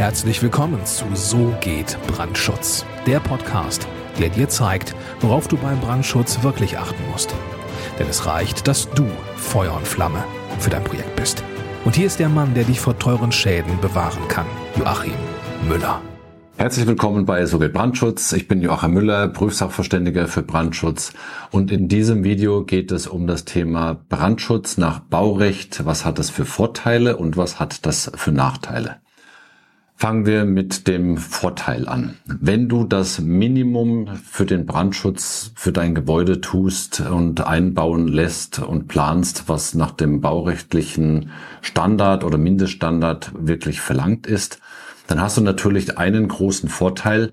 Herzlich 0.00 0.42
willkommen 0.42 0.86
zu 0.86 1.04
So 1.12 1.54
geht 1.60 1.98
Brandschutz, 2.06 2.86
der 3.06 3.20
Podcast, 3.20 3.86
der 4.18 4.30
dir 4.30 4.48
zeigt, 4.48 4.94
worauf 5.20 5.46
du 5.46 5.58
beim 5.58 5.78
Brandschutz 5.78 6.42
wirklich 6.42 6.78
achten 6.78 7.02
musst. 7.12 7.34
Denn 7.98 8.08
es 8.08 8.24
reicht, 8.24 8.66
dass 8.66 8.88
du 8.92 9.04
Feuer 9.36 9.74
und 9.74 9.86
Flamme 9.86 10.24
für 10.58 10.70
dein 10.70 10.84
Projekt 10.84 11.14
bist. 11.16 11.44
Und 11.84 11.96
hier 11.96 12.06
ist 12.06 12.18
der 12.18 12.30
Mann, 12.30 12.54
der 12.54 12.64
dich 12.64 12.80
vor 12.80 12.98
teuren 12.98 13.30
Schäden 13.30 13.78
bewahren 13.82 14.26
kann, 14.28 14.46
Joachim 14.78 15.12
Müller. 15.68 16.00
Herzlich 16.56 16.86
willkommen 16.86 17.26
bei 17.26 17.44
So 17.44 17.58
geht 17.58 17.74
Brandschutz. 17.74 18.32
Ich 18.32 18.48
bin 18.48 18.62
Joachim 18.62 18.94
Müller, 18.94 19.28
Prüfsachverständiger 19.28 20.28
für 20.28 20.42
Brandschutz. 20.42 21.12
Und 21.50 21.70
in 21.70 21.88
diesem 21.88 22.24
Video 22.24 22.64
geht 22.64 22.90
es 22.90 23.06
um 23.06 23.26
das 23.26 23.44
Thema 23.44 24.00
Brandschutz 24.08 24.78
nach 24.78 25.00
Baurecht. 25.00 25.84
Was 25.84 26.06
hat 26.06 26.18
das 26.18 26.30
für 26.30 26.46
Vorteile 26.46 27.18
und 27.18 27.36
was 27.36 27.60
hat 27.60 27.84
das 27.84 28.10
für 28.14 28.32
Nachteile? 28.32 28.96
Fangen 30.00 30.24
wir 30.24 30.46
mit 30.46 30.88
dem 30.88 31.18
Vorteil 31.18 31.86
an. 31.86 32.14
Wenn 32.24 32.70
du 32.70 32.84
das 32.84 33.20
Minimum 33.20 34.08
für 34.16 34.46
den 34.46 34.64
Brandschutz 34.64 35.52
für 35.56 35.72
dein 35.72 35.94
Gebäude 35.94 36.40
tust 36.40 37.02
und 37.02 37.42
einbauen 37.42 38.08
lässt 38.08 38.60
und 38.60 38.88
planst, 38.88 39.50
was 39.50 39.74
nach 39.74 39.90
dem 39.90 40.22
baurechtlichen 40.22 41.28
Standard 41.60 42.24
oder 42.24 42.38
Mindeststandard 42.38 43.32
wirklich 43.38 43.82
verlangt 43.82 44.26
ist, 44.26 44.58
dann 45.06 45.20
hast 45.20 45.36
du 45.36 45.42
natürlich 45.42 45.98
einen 45.98 46.28
großen 46.28 46.70
Vorteil. 46.70 47.32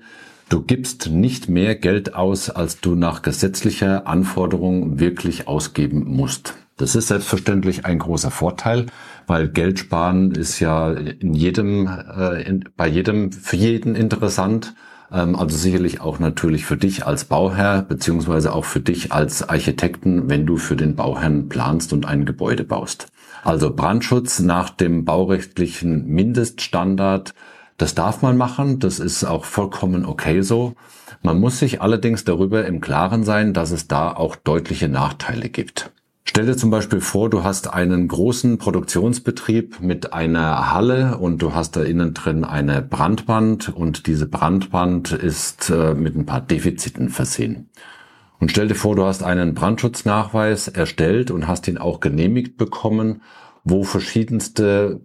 Du 0.50 0.62
gibst 0.62 1.10
nicht 1.10 1.48
mehr 1.48 1.74
Geld 1.74 2.16
aus, 2.16 2.50
als 2.50 2.82
du 2.82 2.96
nach 2.96 3.22
gesetzlicher 3.22 4.08
Anforderung 4.08 5.00
wirklich 5.00 5.48
ausgeben 5.48 6.04
musst. 6.06 6.56
Das 6.76 6.96
ist 6.96 7.08
selbstverständlich 7.08 7.86
ein 7.86 7.98
großer 7.98 8.30
Vorteil, 8.30 8.86
weil 9.28 9.50
Geld 9.50 9.78
sparen 9.78 10.32
ist 10.32 10.60
ja 10.60 10.92
in 10.92 11.34
jedem, 11.34 11.88
äh, 11.88 12.42
in, 12.42 12.64
bei 12.76 12.88
jedem, 12.88 13.32
für 13.32 13.58
jeden 13.58 13.94
interessant. 13.96 14.74
Ähm, 15.12 15.36
also 15.36 15.56
sicherlich 15.56 16.02
auch 16.02 16.20
natürlich 16.20 16.66
für 16.66 16.78
dich 16.78 17.06
als 17.06 17.26
Bauherr, 17.26 17.82
beziehungsweise 17.82 18.54
auch 18.54 18.66
für 18.66 18.80
dich 18.80 19.12
als 19.12 19.48
Architekten, 19.48 20.30
wenn 20.30 20.46
du 20.46 20.58
für 20.58 20.78
den 20.78 20.96
Bauherrn 20.96 21.50
planst 21.50 21.94
und 21.94 22.06
ein 22.06 22.26
Gebäude 22.26 22.64
baust. 22.64 23.08
Also 23.44 23.74
Brandschutz 23.74 24.40
nach 24.40 24.70
dem 24.70 25.06
baurechtlichen 25.06 26.08
Mindeststandard, 26.08 27.34
das 27.78 27.94
darf 27.94 28.22
man 28.22 28.38
machen, 28.38 28.80
das 28.80 29.00
ist 29.00 29.24
auch 29.24 29.46
vollkommen 29.46 30.06
okay 30.06 30.42
so. 30.42 30.74
Man 31.22 31.40
muss 31.40 31.60
sich 31.60 31.82
allerdings 31.82 32.24
darüber 32.24 32.66
im 32.66 32.82
Klaren 32.82 33.24
sein, 33.24 33.54
dass 33.54 33.72
es 33.72 33.88
da 33.88 34.12
auch 34.12 34.36
deutliche 34.36 34.90
Nachteile 34.90 35.50
gibt. 35.50 35.92
Stell 36.38 36.46
dir 36.46 36.56
zum 36.56 36.70
Beispiel 36.70 37.02
vor, 37.02 37.32
du 37.32 37.44
hast 37.44 37.74
einen 37.74 38.08
großen 38.08 38.60
Produktionsbetrieb 38.60 39.82
mit 39.82 40.14
einer 40.14 40.72
Halle 40.72 41.18
und 41.18 41.42
du 41.42 41.56
hast 41.56 41.76
da 41.76 41.82
innen 41.82 42.14
drin 42.14 42.44
eine 42.44 42.84
Brandwand 42.84 43.76
und 43.76 44.06
diese 44.06 44.28
Brandwand 44.28 45.14
ist 45.14 45.72
äh, 45.72 45.96
mit 45.96 46.16
ein 46.16 46.28
paar 46.28 46.42
Defiziten 46.42 47.10
versehen. 47.10 47.72
Und 48.40 48.52
stell 48.52 48.68
dir 48.68 48.76
vor, 48.76 48.96
du 48.96 49.04
hast 49.04 49.24
einen 49.24 49.56
Brandschutznachweis 49.56 50.68
erstellt 50.68 51.32
und 51.32 51.48
hast 51.48 51.68
ihn 51.68 51.80
auch 51.80 52.02
genehmigt 52.02 52.56
bekommen, 52.56 53.24
wo 53.64 53.82
verschiedenste 53.82 55.02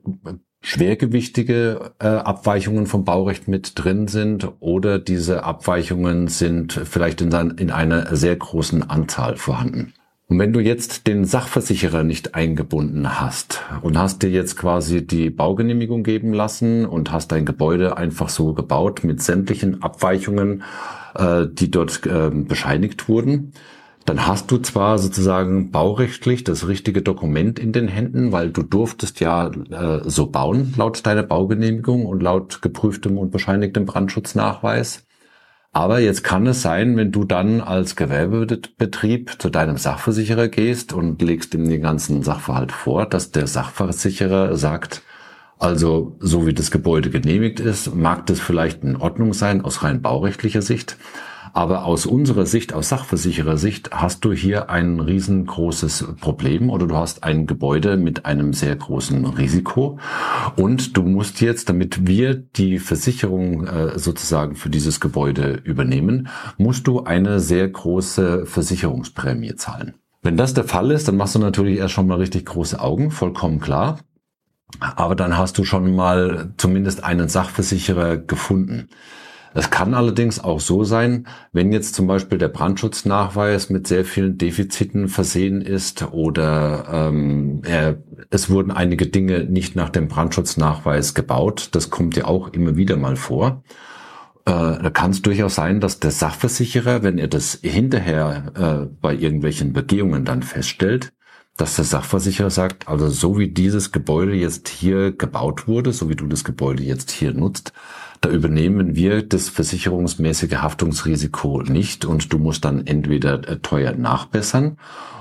schwergewichtige 0.60 1.92
äh, 1.98 2.08
Abweichungen 2.08 2.86
vom 2.86 3.06
Baurecht 3.06 3.48
mit 3.48 3.72
drin 3.82 4.06
sind 4.06 4.52
oder 4.60 4.98
diese 4.98 5.44
Abweichungen 5.44 6.28
sind 6.28 6.74
vielleicht 6.74 7.22
in, 7.22 7.32
in 7.56 7.70
einer 7.70 8.14
sehr 8.14 8.36
großen 8.36 8.82
Anzahl 8.90 9.38
vorhanden. 9.38 9.94
Und 10.32 10.38
wenn 10.38 10.54
du 10.54 10.60
jetzt 10.60 11.06
den 11.06 11.26
Sachversicherer 11.26 12.04
nicht 12.04 12.34
eingebunden 12.34 13.20
hast 13.20 13.60
und 13.82 13.98
hast 13.98 14.22
dir 14.22 14.30
jetzt 14.30 14.56
quasi 14.56 15.06
die 15.06 15.28
Baugenehmigung 15.28 16.04
geben 16.04 16.32
lassen 16.32 16.86
und 16.86 17.12
hast 17.12 17.32
dein 17.32 17.44
Gebäude 17.44 17.98
einfach 17.98 18.30
so 18.30 18.54
gebaut 18.54 19.04
mit 19.04 19.22
sämtlichen 19.22 19.82
Abweichungen, 19.82 20.62
äh, 21.16 21.48
die 21.52 21.70
dort 21.70 22.06
äh, 22.06 22.30
bescheinigt 22.32 23.10
wurden, 23.10 23.52
dann 24.06 24.26
hast 24.26 24.50
du 24.50 24.56
zwar 24.56 24.98
sozusagen 24.98 25.70
baurechtlich 25.70 26.44
das 26.44 26.66
richtige 26.66 27.02
Dokument 27.02 27.58
in 27.58 27.72
den 27.72 27.88
Händen, 27.88 28.32
weil 28.32 28.50
du 28.52 28.62
durftest 28.62 29.20
ja 29.20 29.48
äh, 29.48 30.00
so 30.08 30.28
bauen 30.28 30.72
laut 30.78 31.04
deiner 31.04 31.24
Baugenehmigung 31.24 32.06
und 32.06 32.22
laut 32.22 32.62
geprüftem 32.62 33.18
und 33.18 33.32
bescheinigtem 33.32 33.84
Brandschutznachweis. 33.84 35.04
Aber 35.74 36.00
jetzt 36.00 36.22
kann 36.22 36.46
es 36.46 36.60
sein, 36.60 36.98
wenn 36.98 37.12
du 37.12 37.24
dann 37.24 37.62
als 37.62 37.96
Gewerbebetrieb 37.96 39.40
zu 39.40 39.48
deinem 39.48 39.78
Sachversicherer 39.78 40.48
gehst 40.48 40.92
und 40.92 41.22
legst 41.22 41.54
ihm 41.54 41.66
den 41.66 41.80
ganzen 41.80 42.22
Sachverhalt 42.22 42.72
vor, 42.72 43.06
dass 43.06 43.30
der 43.30 43.46
Sachversicherer 43.46 44.54
sagt, 44.56 45.00
also 45.58 46.16
so 46.20 46.46
wie 46.46 46.52
das 46.52 46.70
Gebäude 46.70 47.08
genehmigt 47.08 47.58
ist, 47.58 47.94
mag 47.94 48.26
das 48.26 48.38
vielleicht 48.38 48.84
in 48.84 48.96
Ordnung 48.96 49.32
sein 49.32 49.64
aus 49.64 49.82
rein 49.82 50.02
baurechtlicher 50.02 50.60
Sicht. 50.60 50.98
Aber 51.52 51.84
aus 51.84 52.06
unserer 52.06 52.46
Sicht, 52.46 52.72
aus 52.72 52.88
Sachversicherer-Sicht, 52.88 53.90
hast 53.92 54.24
du 54.24 54.32
hier 54.32 54.70
ein 54.70 55.00
riesengroßes 55.00 56.14
Problem 56.20 56.70
oder 56.70 56.86
du 56.86 56.96
hast 56.96 57.24
ein 57.24 57.46
Gebäude 57.46 57.96
mit 57.98 58.24
einem 58.24 58.54
sehr 58.54 58.74
großen 58.74 59.26
Risiko 59.26 59.98
und 60.56 60.96
du 60.96 61.02
musst 61.02 61.40
jetzt, 61.42 61.68
damit 61.68 62.06
wir 62.06 62.34
die 62.34 62.78
Versicherung 62.78 63.66
äh, 63.66 63.98
sozusagen 63.98 64.56
für 64.56 64.70
dieses 64.70 65.00
Gebäude 65.00 65.60
übernehmen, 65.64 66.28
musst 66.56 66.86
du 66.86 67.04
eine 67.04 67.38
sehr 67.40 67.68
große 67.68 68.46
Versicherungsprämie 68.46 69.54
zahlen. 69.56 69.94
Wenn 70.22 70.36
das 70.36 70.54
der 70.54 70.64
Fall 70.64 70.90
ist, 70.90 71.08
dann 71.08 71.16
machst 71.16 71.34
du 71.34 71.38
natürlich 71.38 71.78
erst 71.78 71.94
schon 71.94 72.06
mal 72.06 72.18
richtig 72.18 72.46
große 72.46 72.80
Augen, 72.80 73.10
vollkommen 73.10 73.60
klar. 73.60 73.98
Aber 74.80 75.14
dann 75.14 75.36
hast 75.36 75.58
du 75.58 75.64
schon 75.64 75.94
mal 75.94 76.54
zumindest 76.56 77.04
einen 77.04 77.28
Sachversicherer 77.28 78.16
gefunden. 78.16 78.88
Es 79.54 79.70
kann 79.70 79.94
allerdings 79.94 80.42
auch 80.42 80.60
so 80.60 80.84
sein, 80.84 81.26
wenn 81.52 81.72
jetzt 81.72 81.94
zum 81.94 82.06
Beispiel 82.06 82.38
der 82.38 82.48
Brandschutznachweis 82.48 83.70
mit 83.70 83.86
sehr 83.86 84.04
vielen 84.04 84.38
Defiziten 84.38 85.08
versehen 85.08 85.60
ist 85.60 86.12
oder 86.12 86.86
ähm, 86.90 87.62
er, 87.64 87.98
es 88.30 88.48
wurden 88.50 88.70
einige 88.70 89.06
Dinge 89.06 89.44
nicht 89.44 89.76
nach 89.76 89.90
dem 89.90 90.08
Brandschutznachweis 90.08 91.14
gebaut. 91.14 91.70
Das 91.72 91.90
kommt 91.90 92.16
ja 92.16 92.24
auch 92.24 92.48
immer 92.52 92.76
wieder 92.76 92.96
mal 92.96 93.16
vor. 93.16 93.62
Äh, 94.44 94.50
da 94.50 94.90
kann 94.90 95.12
es 95.12 95.22
durchaus 95.22 95.54
sein, 95.54 95.80
dass 95.80 96.00
der 96.00 96.10
Sachversicherer, 96.10 97.02
wenn 97.02 97.18
er 97.18 97.28
das 97.28 97.58
hinterher 97.62 98.52
äh, 98.56 98.94
bei 99.00 99.14
irgendwelchen 99.14 99.72
Begehungen 99.72 100.24
dann 100.24 100.42
feststellt, 100.42 101.12
dass 101.56 101.76
der 101.76 101.84
Sachversicherer 101.84 102.50
sagt, 102.50 102.88
also 102.88 103.08
so 103.08 103.38
wie 103.38 103.48
dieses 103.48 103.92
Gebäude 103.92 104.34
jetzt 104.34 104.68
hier 104.68 105.12
gebaut 105.12 105.68
wurde, 105.68 105.92
so 105.92 106.08
wie 106.08 106.16
du 106.16 106.26
das 106.26 106.44
Gebäude 106.44 106.82
jetzt 106.82 107.10
hier 107.10 107.34
nutzt, 107.34 107.72
da 108.22 108.30
übernehmen 108.30 108.94
wir 108.94 109.22
das 109.22 109.48
versicherungsmäßige 109.48 110.54
Haftungsrisiko 110.54 111.62
nicht 111.62 112.04
und 112.04 112.32
du 112.32 112.38
musst 112.38 112.64
dann 112.64 112.86
entweder 112.86 113.46
äh, 113.48 113.58
teuer 113.58 113.92
nachbessern 113.92 114.78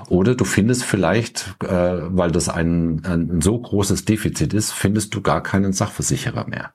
oder 0.08 0.34
du 0.34 0.44
findest 0.44 0.84
vielleicht, 0.84 1.54
äh, 1.64 1.66
weil 1.68 2.30
das 2.30 2.48
ein, 2.48 3.04
ein 3.04 3.40
so 3.40 3.58
großes 3.58 4.04
Defizit 4.04 4.54
ist, 4.54 4.72
findest 4.72 5.14
du 5.14 5.20
gar 5.20 5.42
keinen 5.42 5.72
Sachversicherer 5.72 6.46
mehr. 6.48 6.72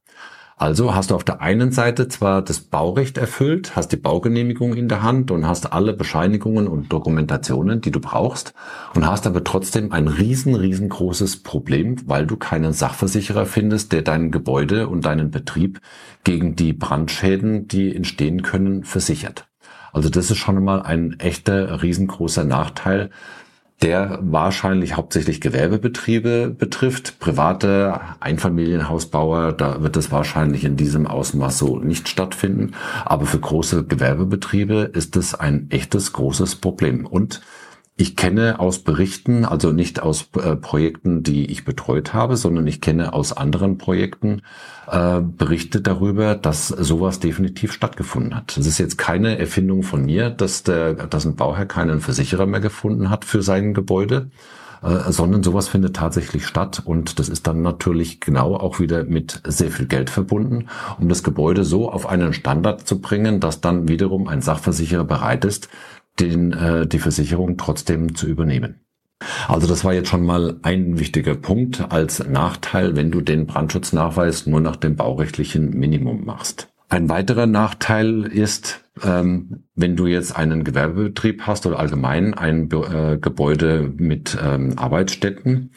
Also 0.60 0.96
hast 0.96 1.12
du 1.12 1.16
auf 1.16 1.24
der 1.24 1.40
einen 1.40 1.72
Seite 1.72 2.08
zwar 2.08 2.42
das 2.42 2.60
Baurecht 2.62 3.20
erfüllt, 3.20 3.76
hast 3.76 3.92
die 3.92 3.98
Baugenehmigung 3.98 4.74
in 4.74 4.88
der 4.88 5.04
Hand 5.04 5.30
und 5.30 5.46
hast 5.46 5.72
alle 5.72 5.94
Bescheinigungen 5.94 6.68
und 6.68 6.92
Dokumentationen, 6.92 7.80
die 7.80 7.92
du 7.92 8.00
brauchst 8.00 8.56
und 8.96 9.06
hast 9.06 9.28
aber 9.28 9.44
trotzdem 9.44 9.92
ein 9.92 10.08
riesen, 10.08 10.56
riesengroßes 10.56 11.44
Problem, 11.44 11.98
weil 12.08 12.26
du 12.26 12.38
keinen 12.38 12.74
Sachversicherer 12.74 13.46
findest, 13.46 13.92
der 13.92 14.02
dein 14.02 14.32
Gebäude 14.32 14.88
und 14.88 15.06
deinen 15.06 15.30
Betrieb 15.30 15.80
gegen 16.24 16.56
die 16.56 16.74
Brandschäden, 16.74 17.68
die 17.68 17.96
entstehen 17.96 18.42
können, 18.42 18.84
versichert. 18.84 19.48
Also 19.94 20.10
das 20.10 20.32
ist 20.32 20.38
schon 20.38 20.58
einmal 20.58 20.82
ein 20.82 21.20
echter 21.20 21.84
riesengroßer 21.84 22.46
Nachteil, 22.46 23.12
der 23.82 24.20
wahrscheinlich 24.22 24.98
hauptsächlich 24.98 25.40
Gewerbebetriebe 25.40 26.50
betrifft. 26.50 27.20
Private 27.20 28.00
Einfamilienhausbauer, 28.20 29.54
da 29.54 29.84
wird 29.84 29.98
es 29.98 30.12
wahrscheinlich 30.12 30.64
in 30.64 30.78
diesem 30.78 31.06
Ausmaß 31.06 31.60
so 31.60 31.78
nicht 31.78 32.10
stattfinden. 32.10 32.74
Aber 33.06 33.28
für 33.28 33.40
große 33.40 33.86
Gewerbebetriebe 33.86 34.90
ist 34.94 35.16
es 35.16 35.36
ein 35.36 35.68
echtes 35.70 36.14
großes 36.14 36.56
Problem. 36.56 37.06
Und 37.06 37.42
ich 38.00 38.16
kenne 38.16 38.60
aus 38.60 38.80
Berichten, 38.80 39.44
also 39.44 39.72
nicht 39.72 40.02
aus 40.02 40.30
äh, 40.40 40.56
Projekten, 40.56 41.24
die 41.24 41.48
ich 41.48 41.66
betreut 41.66 42.14
habe, 42.14 42.38
sondern 42.38 42.68
ich 42.68 42.80
kenne 42.80 43.12
aus 43.12 43.36
anderen 43.36 43.80
Projekten 43.80 44.44
äh, 44.90 45.20
Berichte 45.20 45.82
darüber, 45.82 46.36
dass 46.36 46.68
sowas 46.68 47.20
definitiv 47.20 47.74
stattgefunden 47.74 48.36
hat. 48.36 48.56
Das 48.56 48.68
ist 48.68 48.78
jetzt 48.78 49.00
keine 49.00 49.40
Erfindung 49.40 49.82
von 49.82 50.06
mir, 50.06 50.30
dass 50.30 50.62
der, 50.62 50.94
dass 50.94 51.26
ein 51.26 51.36
Bauherr 51.36 51.66
keinen 51.66 52.00
Versicherer 52.00 52.46
mehr 52.46 52.60
gefunden 52.60 53.10
hat 53.10 53.26
für 53.26 53.42
sein 53.42 53.74
Gebäude, 53.74 54.30
äh, 54.84 55.12
sondern 55.12 55.42
sowas 55.42 55.68
findet 55.68 55.96
tatsächlich 55.96 56.46
statt 56.46 56.84
und 56.86 57.18
das 57.18 57.30
ist 57.30 57.48
dann 57.48 57.64
natürlich 57.64 58.20
genau 58.20 58.56
auch 58.56 58.80
wieder 58.80 59.06
mit 59.06 59.42
sehr 59.44 59.72
viel 59.72 59.88
Geld 59.88 60.12
verbunden, 60.12 60.68
um 61.00 61.10
das 61.10 61.24
Gebäude 61.24 61.64
so 61.64 61.92
auf 61.92 62.06
einen 62.06 62.34
Standard 62.34 62.88
zu 62.88 63.02
bringen, 63.02 63.40
dass 63.40 63.60
dann 63.60 63.88
wiederum 63.88 64.28
ein 64.28 64.44
Sachversicherer 64.44 65.04
bereit 65.04 65.46
ist, 65.46 65.68
den, 66.20 66.54
äh, 66.54 66.88
die 66.88 67.00
Versicherung 67.00 67.58
trotzdem 67.58 68.16
zu 68.16 68.28
übernehmen. 68.28 68.82
Also 69.48 69.68
das 69.68 69.84
war 69.84 69.94
jetzt 69.94 70.10
schon 70.10 70.26
mal 70.26 70.58
ein 70.62 71.00
wichtiger 71.00 71.36
Punkt 71.36 71.92
als 71.92 72.28
Nachteil, 72.28 72.96
wenn 72.96 73.10
du 73.10 73.22
den 73.22 73.48
Brandschutznachweis 73.48 74.46
nur 74.46 74.62
nach 74.62 74.76
dem 74.76 74.96
baurechtlichen 74.96 75.72
Minimum 75.72 76.24
machst. 76.24 76.70
Ein 76.90 77.10
weiterer 77.10 77.48
Nachteil 77.48 78.24
ist, 78.24 78.86
ähm, 79.04 79.64
wenn 79.76 79.96
du 79.96 80.06
jetzt 80.06 80.36
einen 80.36 80.64
Gewerbebetrieb 80.64 81.42
hast 81.42 81.66
oder 81.66 81.80
allgemein 81.80 82.34
ein 82.34 82.70
äh, 82.72 83.18
Gebäude 83.18 83.92
mit 83.98 84.38
ähm, 84.42 84.78
Arbeitsstätten 84.78 85.72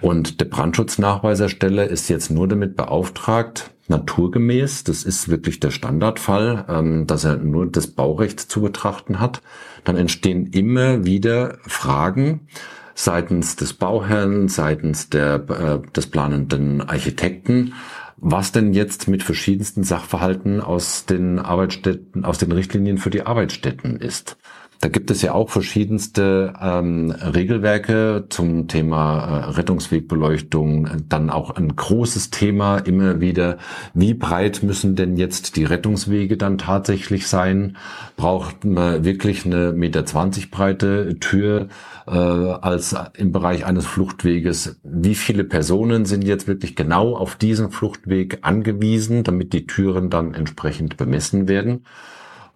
und 0.00 0.40
der 0.40 0.46
Brandschutznachweiserstelle 0.46 1.84
ist 1.84 2.08
jetzt 2.08 2.30
nur 2.30 2.48
damit 2.48 2.76
beauftragt, 2.76 3.70
naturgemäß, 3.88 4.84
das 4.84 5.02
ist 5.02 5.28
wirklich 5.28 5.60
der 5.60 5.70
Standardfall, 5.70 6.64
ähm, 6.68 7.06
dass 7.06 7.24
er 7.24 7.36
nur 7.36 7.66
das 7.66 7.88
Baurecht 7.88 8.40
zu 8.40 8.62
betrachten 8.62 9.20
hat, 9.20 9.42
dann 9.84 9.96
entstehen 9.96 10.46
immer 10.46 11.04
wieder 11.04 11.58
Fragen 11.62 12.46
seitens 12.94 13.56
des 13.56 13.74
Bauherrn, 13.74 14.48
seitens 14.48 15.10
der, 15.10 15.34
äh, 15.48 15.92
des 15.92 16.06
planenden 16.06 16.80
Architekten, 16.82 17.74
was 18.16 18.52
denn 18.52 18.74
jetzt 18.74 19.08
mit 19.08 19.22
verschiedensten 19.22 19.82
Sachverhalten 19.82 20.60
aus 20.60 21.06
den 21.06 21.38
Arbeitsstätten, 21.38 22.24
aus 22.24 22.38
den 22.38 22.52
Richtlinien 22.52 22.98
für 22.98 23.10
die 23.10 23.22
Arbeitsstätten 23.22 23.96
ist. 23.96 24.36
Da 24.82 24.88
gibt 24.88 25.10
es 25.10 25.20
ja 25.20 25.34
auch 25.34 25.50
verschiedenste 25.50 26.54
ähm, 26.58 27.10
Regelwerke 27.10 28.24
zum 28.30 28.66
Thema 28.66 29.18
äh, 29.18 29.50
Rettungswegbeleuchtung. 29.50 30.88
Dann 31.06 31.28
auch 31.28 31.50
ein 31.50 31.76
großes 31.76 32.30
Thema 32.30 32.78
immer 32.78 33.20
wieder, 33.20 33.58
wie 33.92 34.14
breit 34.14 34.62
müssen 34.62 34.96
denn 34.96 35.18
jetzt 35.18 35.56
die 35.56 35.64
Rettungswege 35.64 36.38
dann 36.38 36.56
tatsächlich 36.56 37.26
sein? 37.26 37.76
Braucht 38.16 38.64
man 38.64 39.04
wirklich 39.04 39.44
eine 39.44 39.72
Meter 39.72 40.06
zwanzig 40.06 40.50
breite 40.50 41.18
Tür 41.20 41.68
äh, 42.06 42.12
als 42.12 42.96
im 43.18 43.32
Bereich 43.32 43.66
eines 43.66 43.84
Fluchtweges? 43.84 44.80
Wie 44.82 45.14
viele 45.14 45.44
Personen 45.44 46.06
sind 46.06 46.24
jetzt 46.24 46.48
wirklich 46.48 46.74
genau 46.74 47.16
auf 47.16 47.36
diesen 47.36 47.70
Fluchtweg 47.70 48.38
angewiesen, 48.40 49.24
damit 49.24 49.52
die 49.52 49.66
Türen 49.66 50.08
dann 50.08 50.32
entsprechend 50.32 50.96
bemessen 50.96 51.48
werden? 51.48 51.84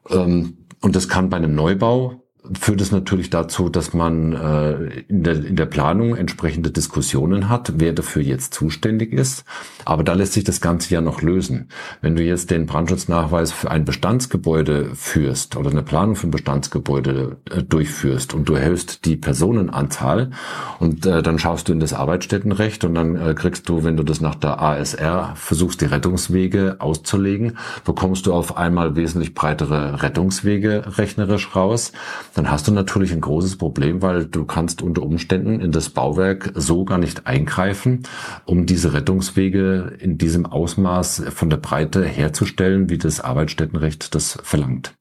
Ähm, 0.08 0.56
und 0.84 0.94
das 0.94 1.08
kann 1.08 1.30
bei 1.30 1.38
einem 1.38 1.54
Neubau 1.54 2.23
führt 2.52 2.80
es 2.82 2.92
natürlich 2.92 3.30
dazu, 3.30 3.70
dass 3.70 3.94
man 3.94 4.34
äh, 4.34 5.02
in, 5.08 5.22
der, 5.22 5.44
in 5.44 5.56
der 5.56 5.64
Planung 5.66 6.14
entsprechende 6.14 6.70
Diskussionen 6.70 7.48
hat, 7.48 7.72
wer 7.76 7.92
dafür 7.92 8.22
jetzt 8.22 8.52
zuständig 8.52 9.12
ist. 9.12 9.44
Aber 9.86 10.04
da 10.04 10.12
lässt 10.12 10.34
sich 10.34 10.44
das 10.44 10.60
Ganze 10.60 10.92
ja 10.92 11.00
noch 11.00 11.22
lösen. 11.22 11.68
Wenn 12.02 12.16
du 12.16 12.22
jetzt 12.22 12.50
den 12.50 12.66
Brandschutznachweis 12.66 13.50
für 13.50 13.70
ein 13.70 13.86
Bestandsgebäude 13.86 14.94
führst 14.94 15.56
oder 15.56 15.70
eine 15.70 15.82
Planung 15.82 16.16
für 16.16 16.26
ein 16.26 16.32
Bestandsgebäude 16.32 17.38
äh, 17.50 17.62
durchführst 17.62 18.34
und 18.34 18.46
du 18.48 18.54
erhöhst 18.54 19.06
die 19.06 19.16
Personenanzahl 19.16 20.30
und 20.80 21.06
äh, 21.06 21.22
dann 21.22 21.38
schaust 21.38 21.68
du 21.68 21.72
in 21.72 21.80
das 21.80 21.94
Arbeitsstättenrecht 21.94 22.84
und 22.84 22.94
dann 22.94 23.16
äh, 23.16 23.34
kriegst 23.34 23.68
du, 23.70 23.84
wenn 23.84 23.96
du 23.96 24.02
das 24.02 24.20
nach 24.20 24.34
der 24.34 24.60
ASR 24.60 25.32
versuchst, 25.34 25.80
die 25.80 25.86
Rettungswege 25.86 26.76
auszulegen, 26.80 27.56
bekommst 27.86 28.26
du 28.26 28.34
auf 28.34 28.58
einmal 28.58 28.96
wesentlich 28.96 29.32
breitere 29.32 30.02
Rettungswege 30.02 30.84
rechnerisch 30.98 31.56
raus 31.56 31.92
dann 32.34 32.50
hast 32.50 32.66
du 32.66 32.72
natürlich 32.72 33.12
ein 33.12 33.20
großes 33.20 33.56
Problem, 33.56 34.02
weil 34.02 34.26
du 34.26 34.44
kannst 34.44 34.82
unter 34.82 35.02
Umständen 35.02 35.60
in 35.60 35.72
das 35.72 35.88
Bauwerk 35.88 36.52
so 36.54 36.84
gar 36.84 36.98
nicht 36.98 37.26
eingreifen, 37.26 38.02
um 38.44 38.66
diese 38.66 38.92
Rettungswege 38.92 39.96
in 40.00 40.18
diesem 40.18 40.44
Ausmaß 40.44 41.24
von 41.30 41.48
der 41.48 41.58
Breite 41.58 42.04
herzustellen, 42.04 42.90
wie 42.90 42.98
das 42.98 43.20
Arbeitsstättenrecht 43.20 44.14
das 44.14 44.38
verlangt. 44.42 44.94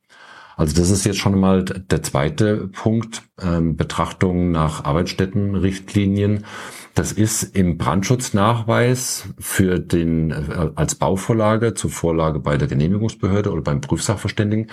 Also 0.55 0.75
das 0.75 0.89
ist 0.89 1.05
jetzt 1.05 1.17
schon 1.17 1.39
mal 1.39 1.63
der 1.65 2.03
zweite 2.03 2.67
Punkt, 2.67 3.23
ähm, 3.41 3.75
Betrachtung 3.75 4.51
nach 4.51 4.83
Arbeitsstättenrichtlinien. 4.83 6.45
Das 6.93 7.11
ist 7.11 7.55
im 7.55 7.77
Brandschutznachweis 7.79 9.29
für 9.39 9.79
den 9.79 10.29
äh, 10.29 10.69
als 10.75 10.93
Bauvorlage 10.95 11.73
zur 11.73 11.89
Vorlage 11.89 12.39
bei 12.39 12.57
der 12.57 12.67
Genehmigungsbehörde 12.67 13.51
oder 13.51 13.63
beim 13.63 13.81
Prüfsachverständigen 13.81 14.67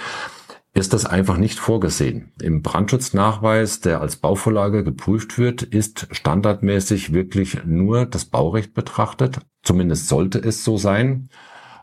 ist 0.72 0.92
das 0.92 1.04
einfach 1.04 1.36
nicht 1.36 1.58
vorgesehen. 1.58 2.32
Im 2.40 2.62
Brandschutznachweis, 2.62 3.80
der 3.80 4.00
als 4.00 4.16
Bauvorlage 4.16 4.84
geprüft 4.84 5.38
wird, 5.38 5.62
ist 5.62 6.06
standardmäßig 6.12 7.12
wirklich 7.12 7.64
nur 7.64 8.06
das 8.06 8.24
Baurecht 8.24 8.72
betrachtet. 8.74 9.40
Zumindest 9.62 10.08
sollte 10.08 10.38
es 10.38 10.62
so 10.62 10.76
sein. 10.76 11.28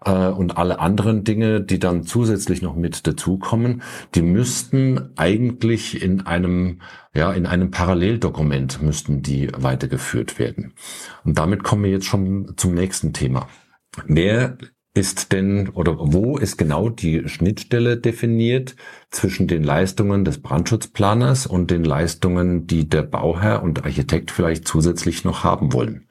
Äh, 0.05 0.29
und 0.29 0.57
alle 0.57 0.79
anderen 0.79 1.23
Dinge, 1.23 1.61
die 1.61 1.79
dann 1.79 2.03
zusätzlich 2.03 2.61
noch 2.61 2.75
mit 2.75 3.05
dazukommen, 3.07 3.81
die 4.15 4.21
müssten 4.21 5.11
eigentlich 5.17 6.01
in 6.01 6.25
einem, 6.25 6.81
ja, 7.13 7.33
in 7.33 7.45
einem 7.45 7.71
Paralleldokument 7.71 8.81
müssten 8.81 9.21
die 9.21 9.49
weitergeführt 9.55 10.39
werden. 10.39 10.73
Und 11.25 11.37
damit 11.37 11.63
kommen 11.63 11.83
wir 11.83 11.91
jetzt 11.91 12.05
schon 12.05 12.53
zum 12.55 12.73
nächsten 12.73 13.11
Thema. 13.11 13.47
Wer 14.05 14.57
ist 14.97 15.31
denn 15.31 15.69
oder 15.69 15.95
wo 15.99 16.37
ist 16.37 16.57
genau 16.57 16.89
die 16.89 17.29
Schnittstelle 17.29 17.97
definiert 17.97 18.75
zwischen 19.11 19.47
den 19.47 19.63
Leistungen 19.63 20.25
des 20.25 20.41
Brandschutzplaners 20.41 21.45
und 21.45 21.69
den 21.69 21.83
Leistungen, 21.83 22.65
die 22.65 22.89
der 22.89 23.03
Bauherr 23.03 23.61
und 23.61 23.85
Architekt 23.85 24.31
vielleicht 24.31 24.67
zusätzlich 24.67 25.23
noch 25.23 25.43
haben 25.43 25.71
wollen? 25.71 26.07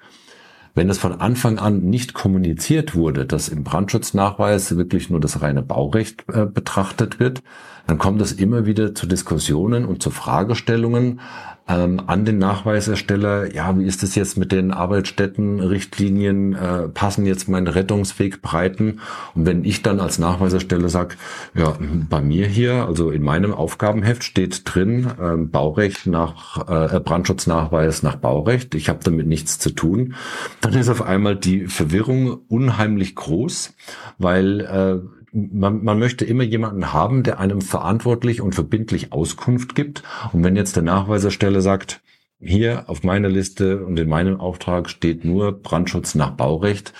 Wenn 0.76 0.88
es 0.88 0.98
von 0.98 1.20
Anfang 1.20 1.58
an 1.58 1.80
nicht 1.80 2.14
kommuniziert 2.14 2.94
wurde, 2.94 3.26
dass 3.26 3.48
im 3.48 3.64
Brandschutznachweis 3.64 4.76
wirklich 4.76 5.10
nur 5.10 5.20
das 5.20 5.42
reine 5.42 5.62
Baurecht 5.62 6.24
äh, 6.32 6.46
betrachtet 6.46 7.18
wird, 7.18 7.42
dann 7.86 7.98
kommt 7.98 8.20
es 8.20 8.32
immer 8.32 8.66
wieder 8.66 8.94
zu 8.94 9.06
Diskussionen 9.06 9.84
und 9.84 10.02
zu 10.02 10.10
Fragestellungen, 10.10 11.20
ähm, 11.68 12.00
an 12.06 12.24
den 12.24 12.38
Nachweisersteller, 12.38 13.52
ja, 13.52 13.76
wie 13.76 13.84
ist 13.84 14.04
es 14.04 14.14
jetzt 14.14 14.38
mit 14.38 14.52
den 14.52 14.70
Arbeitsstättenrichtlinien, 14.70 16.54
äh, 16.54 16.88
passen 16.88 17.26
jetzt 17.26 17.48
meine 17.48 17.74
Rettungswegbreiten? 17.74 19.00
Und 19.34 19.46
wenn 19.46 19.64
ich 19.64 19.82
dann 19.82 19.98
als 19.98 20.20
Nachweisersteller 20.20 20.88
sage, 20.88 21.16
ja, 21.54 21.76
bei 22.08 22.20
mir 22.20 22.46
hier, 22.46 22.86
also 22.86 23.10
in 23.10 23.22
meinem 23.22 23.52
Aufgabenheft 23.52 24.22
steht 24.22 24.62
drin, 24.64 25.10
äh, 25.20 25.36
Baurecht 25.36 26.06
nach 26.06 26.68
äh, 26.68 27.00
Brandschutznachweis 27.00 28.04
nach 28.04 28.16
Baurecht, 28.16 28.76
ich 28.76 28.88
habe 28.88 29.00
damit 29.02 29.26
nichts 29.26 29.58
zu 29.58 29.70
tun, 29.70 30.14
dann 30.60 30.74
ist 30.74 30.88
auf 30.88 31.02
einmal 31.02 31.34
die 31.34 31.66
Verwirrung 31.66 32.38
unheimlich 32.46 33.16
groß, 33.16 33.74
weil 34.18 34.60
äh, 34.60 35.25
man, 35.32 35.84
man 35.84 35.98
möchte 35.98 36.24
immer 36.24 36.42
jemanden 36.42 36.92
haben, 36.92 37.22
der 37.22 37.38
einem 37.38 37.60
verantwortlich 37.60 38.40
und 38.40 38.54
verbindlich 38.54 39.12
Auskunft 39.12 39.74
gibt. 39.74 40.02
Und 40.32 40.44
wenn 40.44 40.56
jetzt 40.56 40.76
der 40.76 40.82
Nachweiserstelle 40.82 41.60
sagt, 41.60 42.00
hier 42.40 42.88
auf 42.88 43.02
meiner 43.02 43.28
Liste 43.28 43.84
und 43.84 43.98
in 43.98 44.08
meinem 44.08 44.40
Auftrag 44.40 44.90
steht 44.90 45.24
nur 45.24 45.52
Brandschutz 45.52 46.14
nach 46.14 46.30
Baurecht, 46.32 46.92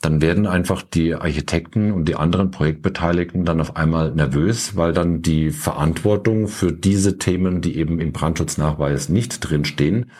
dann 0.00 0.20
werden 0.20 0.46
einfach 0.46 0.82
die 0.82 1.14
Architekten 1.14 1.90
und 1.90 2.06
die 2.06 2.16
anderen 2.16 2.50
Projektbeteiligten 2.50 3.44
dann 3.44 3.60
auf 3.60 3.76
einmal 3.76 4.12
nervös, 4.12 4.76
weil 4.76 4.92
dann 4.92 5.22
die 5.22 5.50
Verantwortung 5.50 6.48
für 6.48 6.72
diese 6.72 7.18
Themen, 7.18 7.60
die 7.60 7.76
eben 7.76 7.98
im 7.98 8.12
Brandschutznachweis 8.12 9.08
nicht 9.08 9.40
drinstehen, 9.40 10.10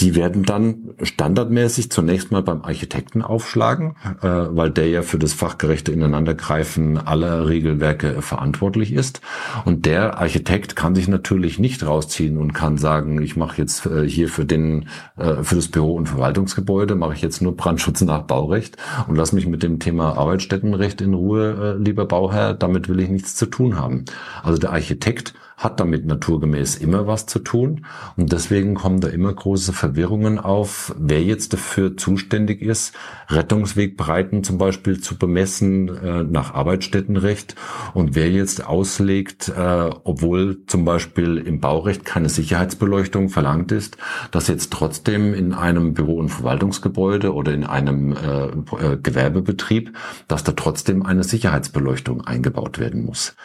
die 0.00 0.16
werden 0.16 0.42
dann 0.42 0.94
standardmäßig 1.00 1.90
zunächst 1.90 2.32
mal 2.32 2.42
beim 2.42 2.62
Architekten 2.62 3.22
aufschlagen, 3.22 3.94
äh, 4.22 4.26
weil 4.26 4.70
der 4.70 4.88
ja 4.88 5.02
für 5.02 5.18
das 5.18 5.32
fachgerechte 5.32 5.92
Ineinandergreifen 5.92 6.98
aller 6.98 7.46
Regelwerke 7.46 8.20
verantwortlich 8.20 8.92
ist. 8.92 9.20
Und 9.64 9.86
der 9.86 10.18
Architekt 10.18 10.74
kann 10.74 10.96
sich 10.96 11.06
natürlich 11.06 11.60
nicht 11.60 11.86
rausziehen 11.86 12.38
und 12.38 12.52
kann 12.52 12.76
sagen, 12.76 13.22
ich 13.22 13.36
mache 13.36 13.58
jetzt 13.58 13.86
äh, 13.86 14.08
hier 14.08 14.28
für 14.28 14.44
den 14.44 14.88
äh, 15.16 15.44
für 15.44 15.54
das 15.54 15.68
Büro- 15.68 15.94
und 15.94 16.08
Verwaltungsgebäude 16.08 16.96
mache 16.96 17.14
ich 17.14 17.22
jetzt 17.22 17.40
nur 17.40 17.56
Brandschutz 17.56 18.00
nach 18.00 18.22
Baurecht 18.22 18.76
und 19.06 19.14
lass 19.14 19.32
mich 19.32 19.46
mit 19.46 19.62
dem 19.62 19.78
Thema 19.78 20.18
Arbeitsstättenrecht 20.18 21.02
in 21.02 21.14
Ruhe, 21.14 21.76
äh, 21.78 21.82
lieber 21.82 22.06
Bauherr. 22.06 22.54
Damit 22.54 22.88
will 22.88 22.98
ich 22.98 23.10
nichts 23.10 23.36
zu 23.36 23.46
tun 23.46 23.78
haben. 23.78 24.06
Also 24.42 24.58
der 24.58 24.72
Architekt 24.72 25.34
hat 25.56 25.78
damit 25.78 26.04
naturgemäß 26.04 26.76
immer 26.76 27.06
was 27.06 27.26
zu 27.26 27.38
tun. 27.38 27.86
Und 28.16 28.32
deswegen 28.32 28.74
kommen 28.74 29.00
da 29.00 29.08
immer 29.08 29.32
große 29.32 29.72
Verwirrungen 29.72 30.38
auf, 30.38 30.94
wer 30.98 31.22
jetzt 31.22 31.52
dafür 31.52 31.96
zuständig 31.96 32.60
ist, 32.60 32.94
Rettungswegbreiten 33.28 34.42
zum 34.42 34.58
Beispiel 34.58 35.00
zu 35.00 35.16
bemessen 35.16 35.88
äh, 35.88 36.24
nach 36.24 36.54
Arbeitsstättenrecht 36.54 37.54
und 37.94 38.14
wer 38.14 38.30
jetzt 38.30 38.66
auslegt, 38.66 39.48
äh, 39.48 39.90
obwohl 40.04 40.64
zum 40.66 40.84
Beispiel 40.84 41.38
im 41.38 41.60
Baurecht 41.60 42.04
keine 42.04 42.28
Sicherheitsbeleuchtung 42.28 43.28
verlangt 43.28 43.70
ist, 43.72 43.96
dass 44.32 44.48
jetzt 44.48 44.72
trotzdem 44.72 45.34
in 45.34 45.54
einem 45.54 45.94
Büro- 45.94 46.18
und 46.18 46.30
Verwaltungsgebäude 46.30 47.32
oder 47.32 47.52
in 47.52 47.64
einem 47.64 48.12
äh, 48.12 48.46
äh 48.46 48.98
Gewerbebetrieb, 49.02 49.96
dass 50.28 50.44
da 50.44 50.52
trotzdem 50.52 51.04
eine 51.04 51.24
Sicherheitsbeleuchtung 51.24 52.22
eingebaut 52.22 52.78
werden 52.78 53.04
muss. 53.04 53.36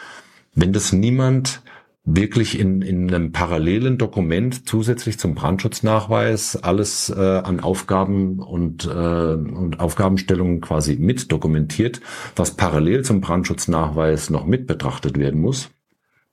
Wenn 0.54 0.72
das 0.72 0.92
niemand 0.92 1.62
wirklich 2.04 2.58
in, 2.58 2.82
in 2.82 3.12
einem 3.12 3.32
parallelen 3.32 3.98
Dokument 3.98 4.66
zusätzlich 4.68 5.18
zum 5.18 5.34
Brandschutznachweis 5.34 6.56
alles 6.56 7.10
äh, 7.10 7.20
an 7.20 7.60
Aufgaben 7.60 8.38
und, 8.38 8.86
äh, 8.86 8.88
und 8.88 9.80
Aufgabenstellungen 9.80 10.60
quasi 10.60 10.96
mit 10.96 11.30
dokumentiert, 11.30 12.00
was 12.36 12.56
parallel 12.56 13.04
zum 13.04 13.20
Brandschutznachweis 13.20 14.30
noch 14.30 14.46
mit 14.46 14.66
betrachtet 14.66 15.18
werden 15.18 15.40
muss, 15.40 15.70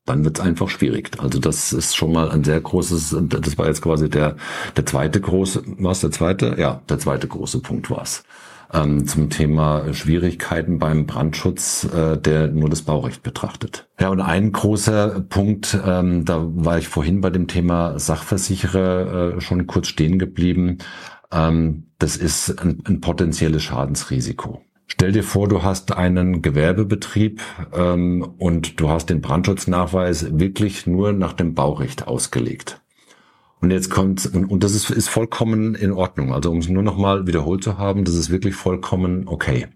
dann 0.06 0.24
wird 0.24 0.40
es 0.40 0.46
einfach 0.46 0.70
schwierig. 0.70 1.12
Also 1.20 1.40
das 1.40 1.74
ist 1.74 1.96
schon 1.96 2.14
mal 2.14 2.32
ein 2.32 2.46
sehr 2.46 2.62
großes, 2.62 3.16
das 3.24 3.58
war 3.58 3.68
jetzt 3.68 3.82
quasi 3.82 4.10
der, 4.10 4.38
der 4.78 4.86
zweite 4.86 5.20
große, 5.20 5.64
was 5.80 6.00
der 6.00 6.12
zweite? 6.12 6.56
Ja, 6.58 6.82
der 6.88 6.98
zweite 7.00 7.28
große 7.28 7.60
Punkt 7.60 7.90
war's 7.90 8.24
ähm, 8.74 9.08
zum 9.08 9.30
Thema 9.30 9.94
Schwierigkeiten 9.94 10.80
beim 10.80 11.06
Brandschutz, 11.06 11.86
äh, 11.86 12.18
der 12.18 12.48
nur 12.48 12.70
das 12.70 12.82
Baurecht 12.82 13.24
betrachtet. 13.24 13.88
Ja, 14.00 14.10
und 14.10 14.22
ein 14.22 14.52
großer 14.52 15.22
Punkt, 15.22 15.78
ähm, 15.86 16.26
da 16.26 16.46
war 16.48 16.78
ich 16.78 16.88
vorhin 16.88 17.22
bei 17.22 17.30
dem 17.30 17.48
Thema 17.48 17.98
Sachversicherer 18.00 19.36
äh, 19.38 19.42
schon 19.42 19.68
kurz 19.68 19.88
stehen 19.88 20.20
geblieben. 20.20 20.80
Ähm, 21.32 21.88
das 22.00 22.18
ist 22.18 22.62
ein, 22.62 22.84
ein 22.86 23.02
potenzielles 23.02 23.64
Schadensrisiko. 23.64 24.62
Stell 24.88 25.12
dir 25.12 25.24
vor, 25.24 25.50
du 25.50 25.64
hast 25.64 25.92
einen 25.92 26.42
Gewerbebetrieb 26.42 27.42
ähm, 27.74 28.26
und 28.38 28.80
du 28.80 28.90
hast 28.90 29.10
den 29.10 29.22
Brandschutznachweis 29.22 30.40
wirklich 30.40 30.88
nur 30.88 31.12
nach 31.12 31.34
dem 31.34 31.54
Baurecht 31.54 32.08
ausgelegt. 32.08 32.82
Und 33.60 33.72
jetzt 33.72 33.90
kommt, 33.90 34.26
und, 34.34 34.46
und 34.46 34.64
das 34.64 34.74
ist, 34.74 34.90
ist 34.90 35.10
vollkommen 35.10 35.76
in 35.76 35.92
Ordnung. 35.92 36.34
Also 36.34 36.52
um 36.52 36.60
es 36.60 36.70
nur 36.70 36.84
nochmal 36.84 37.28
wiederholt 37.28 37.64
zu 37.64 37.78
haben, 37.78 38.06
das 38.06 38.16
ist 38.16 38.30
wirklich 38.30 38.56
vollkommen 38.56 39.28
okay. 39.28 39.68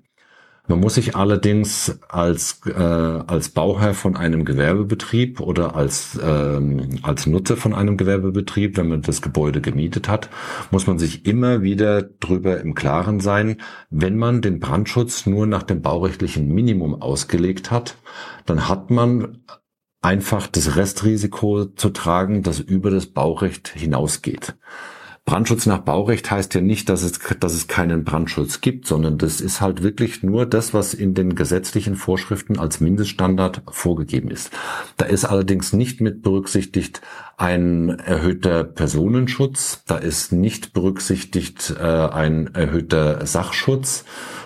Man 0.68 0.80
muss 0.80 0.94
sich 0.94 1.16
allerdings 1.16 2.00
als, 2.08 2.62
äh, 2.68 2.72
als 2.72 3.50
Bauherr 3.50 3.94
von 3.94 4.16
einem 4.16 4.46
Gewerbebetrieb 4.46 5.42
oder 5.42 5.76
als, 5.76 6.20
ähm, 6.24 7.00
als 7.02 7.26
Nutzer 7.26 7.58
von 7.58 7.74
einem 7.74 7.98
Gewerbebetrieb, 7.98 8.78
wenn 8.78 8.88
man 8.88 9.02
das 9.02 9.22
Gebäude 9.22 9.60
gemietet 9.60 10.08
hat, 10.08 10.30
muss 10.70 10.86
man 10.86 11.00
sich 11.00 11.26
immer 11.26 11.64
wieder 11.64 12.04
drüber 12.04 12.62
im 12.62 12.76
Klaren 12.76 13.20
sein, 13.20 13.58
wenn 13.90 14.18
man 14.18 14.42
den 14.42 14.60
Brandschutz 14.60 15.26
nur 15.26 15.48
nach 15.48 15.64
dem 15.64 15.82
baurechtlichen 15.82 16.48
Minimum 16.48 17.02
ausgelegt 17.02 17.72
hat, 17.72 17.98
dann 18.46 18.70
hat 18.70 18.92
man 18.92 19.40
einfach 20.02 20.48
das 20.48 20.76
Restrisiko 20.76 21.66
zu 21.66 21.90
tragen, 21.90 22.44
das 22.44 22.60
über 22.60 22.90
das 22.90 23.06
Baurecht 23.06 23.70
hinausgeht. 23.70 24.56
Brandschutz 25.24 25.68
nach 25.68 25.80
Baurecht 25.80 26.32
heißt 26.32 26.56
ja 26.56 26.62
nicht, 26.62 26.90
dass 26.90 27.04
es, 27.04 27.20
dass 27.40 27.54
es 27.54 27.68
keinen 27.68 28.04
Brandschutz 28.04 28.60
gibt, 28.60 28.88
sondern 28.88 29.20
das 29.20 29.40
ist 29.40 29.62
halt 29.62 29.84
wirklich 29.84 30.24
nur 30.24 30.48
das, 30.48 30.74
was 30.74 30.96
in 30.96 31.14
den 31.14 31.36
gesetzlichen 31.36 31.96
Vorschriften 31.96 32.58
als 32.58 32.80
Mindeststandard 32.80 33.62
vorgegeben 33.70 34.32
ist. 34.32 34.50
Da 34.98 35.06
ist 35.06 35.26
allerdings 35.26 35.74
nicht 35.74 36.02
mit 36.02 36.24
berücksichtigt 36.24 37.02
ein 37.42 37.90
erhöhter 37.90 38.64
Personenschutz, 38.64 39.82
da 39.88 39.98
ist 39.98 40.32
nicht 40.32 40.74
berücksichtigt 40.74 41.74
äh, 41.76 41.84
ein 41.84 42.54
erhöhter 42.54 43.26
Sachschutz 43.26 44.06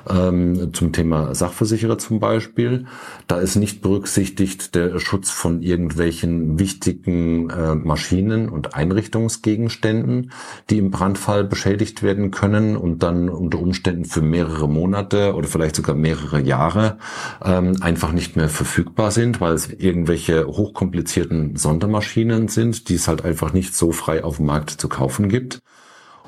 ähm, 0.09 0.73
zum 0.73 0.93
Thema 0.93 1.35
Sachversicherer 1.35 1.97
zum 1.97 2.21
Beispiel. 2.21 2.85
Da 3.27 3.39
ist 3.39 3.57
nicht 3.57 3.81
berücksichtigt 3.81 4.75
der 4.75 4.99
Schutz 4.99 5.29
von 5.29 5.61
irgendwelchen 5.61 6.57
wichtigen 6.57 7.49
äh, 7.49 7.75
Maschinen 7.75 8.47
und 8.47 8.75
Einrichtungsgegenständen, 8.75 10.31
die 10.69 10.77
im 10.77 10.89
Brandfall 10.89 11.43
beschädigt 11.43 12.01
werden 12.01 12.31
können 12.31 12.77
und 12.77 13.03
dann 13.03 13.27
unter 13.27 13.59
Umständen 13.59 14.05
für 14.05 14.21
mehrere 14.21 14.69
Monate 14.69 15.35
oder 15.35 15.49
vielleicht 15.49 15.75
sogar 15.75 15.95
mehrere 15.95 16.39
Jahre 16.39 16.97
ähm, 17.43 17.75
einfach 17.81 18.13
nicht 18.13 18.37
mehr 18.37 18.47
verfügbar 18.47 19.11
sind, 19.11 19.41
weil 19.41 19.53
es 19.53 19.69
irgendwelche 19.69 20.47
hochkomplizierten 20.47 21.57
Sondermaschinen 21.57 22.47
sind, 22.47 22.84
die 22.89 22.95
es 22.95 23.07
halt 23.07 23.23
einfach 23.23 23.53
nicht 23.53 23.75
so 23.75 23.91
frei 23.91 24.23
auf 24.23 24.37
dem 24.37 24.45
Markt 24.45 24.69
zu 24.71 24.89
kaufen 24.89 25.29
gibt. 25.29 25.59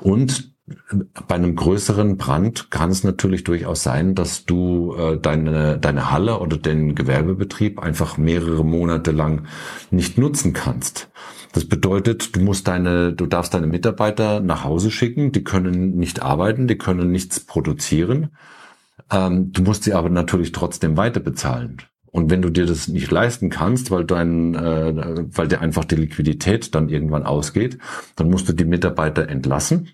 Und 0.00 0.52
bei 1.26 1.34
einem 1.34 1.56
größeren 1.56 2.16
Brand 2.16 2.70
kann 2.70 2.90
es 2.90 3.04
natürlich 3.04 3.44
durchaus 3.44 3.82
sein, 3.82 4.14
dass 4.14 4.44
du 4.44 4.94
äh, 4.96 5.18
deine, 5.18 5.78
deine 5.78 6.10
Halle 6.10 6.40
oder 6.40 6.56
den 6.56 6.94
Gewerbebetrieb 6.94 7.78
einfach 7.78 8.18
mehrere 8.18 8.64
Monate 8.64 9.10
lang 9.10 9.46
nicht 9.90 10.18
nutzen 10.18 10.52
kannst. 10.52 11.10
Das 11.52 11.64
bedeutet, 11.64 12.36
du 12.36 12.40
musst 12.40 12.68
deine, 12.68 13.14
du 13.14 13.26
darfst 13.26 13.54
deine 13.54 13.66
Mitarbeiter 13.66 14.40
nach 14.40 14.64
Hause 14.64 14.90
schicken, 14.90 15.32
die 15.32 15.44
können 15.44 15.96
nicht 15.96 16.20
arbeiten, 16.20 16.68
die 16.68 16.76
können 16.76 17.10
nichts 17.10 17.40
produzieren. 17.40 18.36
Ähm, 19.10 19.52
du 19.52 19.62
musst 19.62 19.84
sie 19.84 19.94
aber 19.94 20.10
natürlich 20.10 20.52
trotzdem 20.52 20.96
weiter 20.96 21.20
bezahlen. 21.20 21.78
Und 22.18 22.30
wenn 22.30 22.42
du 22.42 22.50
dir 22.50 22.66
das 22.66 22.88
nicht 22.88 23.12
leisten 23.12 23.48
kannst, 23.48 23.92
weil 23.92 24.04
dein, 24.04 24.56
äh, 24.56 25.24
weil 25.36 25.46
dir 25.46 25.60
einfach 25.60 25.84
die 25.84 25.94
Liquidität 25.94 26.74
dann 26.74 26.88
irgendwann 26.88 27.22
ausgeht, 27.22 27.78
dann 28.16 28.28
musst 28.28 28.48
du 28.48 28.52
die 28.52 28.64
Mitarbeiter 28.64 29.28
entlassen 29.28 29.90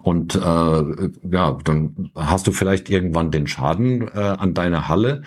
und 0.00 0.36
äh, 0.36 0.38
ja, 0.38 1.58
dann 1.64 2.10
hast 2.14 2.46
du 2.46 2.52
vielleicht 2.52 2.88
irgendwann 2.88 3.32
den 3.32 3.48
Schaden 3.48 4.06
äh, 4.06 4.20
an 4.20 4.54
deiner 4.54 4.86
Halle 4.86 5.22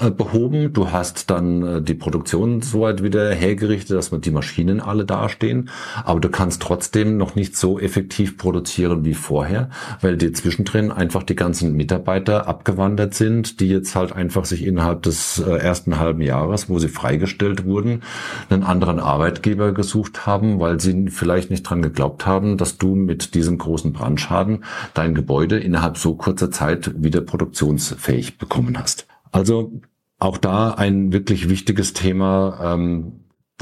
äh, 0.00 0.10
behoben. 0.10 0.72
Du 0.72 0.90
hast 0.90 1.30
dann 1.30 1.62
äh, 1.62 1.80
die 1.80 1.94
Produktion 1.94 2.60
soweit 2.60 3.04
wieder 3.04 3.32
hergerichtet, 3.32 3.96
dass 3.96 4.10
die 4.10 4.32
Maschinen 4.32 4.80
alle 4.80 5.04
dastehen. 5.04 5.70
Aber 6.04 6.18
du 6.18 6.28
kannst 6.28 6.60
trotzdem 6.60 7.16
noch 7.16 7.36
nicht 7.36 7.56
so 7.56 7.78
effektiv 7.78 8.36
produzieren 8.36 9.04
wie 9.04 9.14
vorher, 9.14 9.70
weil 10.00 10.16
dir 10.16 10.32
zwischendrin 10.32 10.90
einfach 10.90 11.22
die 11.22 11.36
ganzen 11.36 11.74
Mitarbeiter 11.74 12.48
abgewandert 12.48 13.14
sind, 13.14 13.60
die 13.60 13.68
jetzt 13.68 13.94
halt 13.94 14.12
einfach 14.12 14.44
sich 14.44 14.66
innerhalb 14.66 15.04
des 15.04 15.38
äh, 15.38 15.52
ersten 15.52 16.00
halben 16.00 16.20
Jahres, 16.20 16.68
wo 16.68 16.80
sie 16.80 16.88
freigestellt 16.88 17.64
wurden, 17.64 18.02
einen 18.50 18.64
anderen 18.64 18.98
Arbeitgeber 18.98 19.70
gesucht 19.70 20.26
haben, 20.26 20.58
weil 20.58 20.80
sie 20.80 21.10
vielleicht 21.10 21.50
nicht 21.50 21.62
dran 21.62 21.80
geglaubt 21.80 22.26
haben, 22.26 22.56
dass 22.56 22.76
du 22.76 22.96
mit 22.96 23.36
diesem 23.36 23.58
großen 23.58 23.92
Brand 23.92 24.15
Brandschaden 24.16 24.64
dein 24.94 25.14
Gebäude 25.14 25.58
innerhalb 25.58 25.98
so 25.98 26.14
kurzer 26.14 26.50
Zeit 26.50 27.02
wieder 27.02 27.20
produktionsfähig 27.20 28.38
bekommen 28.38 28.78
hast. 28.78 29.06
Also 29.30 29.80
auch 30.18 30.38
da 30.38 30.70
ein 30.70 31.12
wirklich 31.12 31.48
wichtiges 31.48 31.92
Thema. 31.92 32.74
Ähm, 32.74 33.20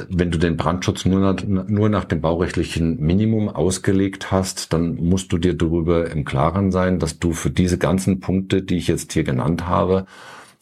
wenn 0.08 0.32
du 0.32 0.38
den 0.38 0.56
Brandschutz 0.56 1.04
nur 1.04 1.20
nach, 1.20 1.44
nur 1.44 1.88
nach 1.88 2.04
dem 2.04 2.20
baurechtlichen 2.20 3.00
Minimum 3.00 3.48
ausgelegt 3.48 4.32
hast, 4.32 4.72
dann 4.72 4.96
musst 4.96 5.32
du 5.32 5.38
dir 5.38 5.54
darüber 5.54 6.10
im 6.10 6.24
Klaren 6.24 6.72
sein, 6.72 6.98
dass 6.98 7.20
du 7.20 7.32
für 7.32 7.50
diese 7.50 7.78
ganzen 7.78 8.18
Punkte, 8.18 8.62
die 8.62 8.76
ich 8.76 8.88
jetzt 8.88 9.12
hier 9.12 9.22
genannt 9.22 9.68
habe, 9.68 10.06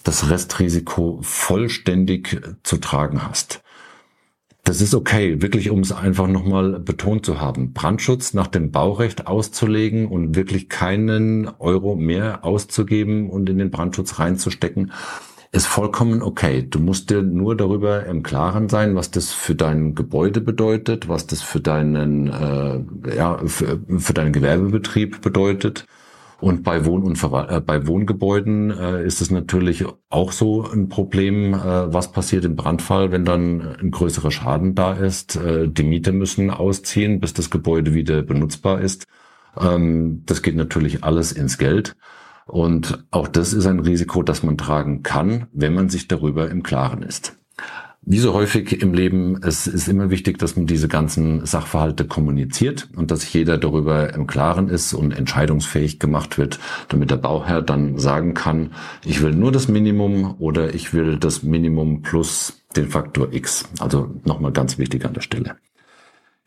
das 0.05 0.29
Restrisiko 0.29 1.21
vollständig 1.23 2.43
zu 2.63 2.77
tragen 2.77 3.27
hast. 3.27 3.63
Das 4.73 4.81
ist 4.81 4.95
okay, 4.95 5.43
wirklich 5.43 5.69
um 5.69 5.81
es 5.81 5.93
einfach 5.93 6.27
nochmal 6.27 6.81
betont 6.81 7.27
zu 7.27 7.39
haben. 7.39 7.75
Brandschutz 7.75 8.33
nach 8.33 8.47
dem 8.47 8.71
Baurecht 8.71 9.27
auszulegen 9.27 10.09
und 10.09 10.35
wirklich 10.35 10.71
keinen 10.71 11.47
Euro 11.59 11.95
mehr 11.95 12.43
auszugeben 12.43 13.29
und 13.29 13.51
in 13.51 13.59
den 13.59 13.71
Brandschutz 13.71 14.19
reinzustecken, 14.19 14.93
ist 15.51 15.67
vollkommen 15.67 16.23
okay. 16.23 16.67
Du 16.67 16.79
musst 16.79 17.11
dir 17.11 17.21
nur 17.21 17.55
darüber 17.55 18.07
im 18.07 18.23
Klaren 18.23 18.71
sein, 18.71 18.95
was 18.95 19.11
das 19.11 19.31
für 19.31 19.55
dein 19.55 19.95
Gebäude 19.95 20.41
bedeutet, 20.41 21.07
was 21.07 21.27
das 21.27 21.43
für 21.43 21.61
deinen, 21.61 22.29
äh, 22.29 23.15
ja, 23.15 23.43
für, 23.45 23.79
für 23.99 24.15
deinen 24.15 24.33
Gewerbebetrieb 24.33 25.21
bedeutet 25.21 25.85
und 26.43 26.65
bei 26.65 26.85
Wohn- 26.85 27.05
und 27.05 27.17
Verwal 27.17 27.49
äh, 27.51 27.61
bei 27.61 27.87
Wohngebäuden 27.87 28.73
äh, 28.73 29.05
ist 29.07 29.21
es 29.21 29.31
natürlich 29.31 29.85
auch 30.11 30.33
so 30.33 30.69
ein 30.69 30.89
Problem, 30.89 31.55
äh, 31.55 31.93
was 31.93 32.11
passiert 32.11 32.45
im 32.45 32.57
Brandfall, 32.57 33.13
wenn 33.13 33.25
dann 33.25 33.77
ein 33.81 33.93
größerer 33.93 34.33
Schaden 34.33 34.75
da 34.75 34.93
ist. 34.93 35.37
Äh, 35.37 35.69
die 35.69 35.85
Mieter 35.85 36.11
müssen 36.11 36.51
ausziehen, 36.51 37.21
bis 37.21 37.33
das 37.33 37.51
Gebäude 37.51 37.95
wieder 37.95 38.23
benutzbar 38.23 38.81
ist. 38.81 39.07
Ähm, 39.57 40.25
das 40.27 40.43
geht 40.43 40.57
natürlich 40.57 41.05
alles 41.05 41.31
ins 41.31 41.59
Geld. 41.59 41.95
Und 42.47 43.05
auch 43.13 43.29
das 43.29 43.53
ist 43.53 43.67
ein 43.67 43.79
Risiko, 43.79 44.25
das 44.25 44.43
man 44.43 44.59
tragen 44.59 45.05
kann, 45.05 45.47
wenn 45.53 45.75
man 45.75 45.91
sich 45.91 46.09
darüber 46.09 46.51
im 46.51 46.65
Klaren 46.65 47.03
ist. 47.03 47.39
Wie 48.05 48.19
so 48.19 48.35
häufig 48.35 48.83
im 48.83 48.95
Leben, 48.95 49.41
es 49.45 49.69
ist 49.69 49.87
immer 49.87 50.11
wichtig, 50.11 50.37
dass 50.37 50.57
man 50.57 50.67
diese 50.67 50.89
ganzen 50.89 51.47
Sachverhalte 51.47 52.05
kommuniziert 52.05 52.89
und 52.97 53.13
dass 53.13 53.33
jeder 53.33 53.59
darüber 53.59 54.13
im 54.13 54.27
Klaren 54.27 54.69
ist 54.69 54.93
und 54.93 55.13
entscheidungsfähig 55.13 56.01
gemacht 56.01 56.37
wird, 56.37 56.59
damit 56.89 57.13
der 57.13 57.17
Bauherr 57.17 57.63
dann 57.63 57.99
sagen 57.99 58.35
kann, 58.35 58.73
ich 59.05 59.23
will 59.23 59.31
nur 59.33 59.53
das 59.53 59.69
Minimum 59.69 60.35
oder 60.41 60.75
ich 60.75 60.93
will 60.93 61.17
das 61.17 61.45
Minimum 61.45 62.03
plus 62.03 62.65
den 62.75 62.89
Faktor 62.89 63.33
X. 63.33 63.69
Also 63.79 64.11
nochmal 64.25 64.51
ganz 64.51 64.79
wichtig 64.79 65.05
an 65.05 65.15
der 65.15 65.21
Stelle. 65.21 65.55